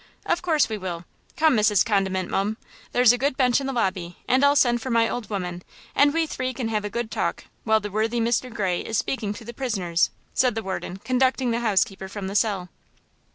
[0.25, 1.05] "Of course we will.
[1.37, 1.85] Come, Mrs.
[1.85, 2.57] Condiment, mum!
[2.91, 5.61] There's a good bench in the lobby and I'll send for my old woman
[5.93, 8.51] and we three can have a good talk while the worthy Mr.
[8.51, 10.09] Gray is speaking to the prisoners,"
[10.43, 12.69] and the warden, conducting the housekeeper from the cell."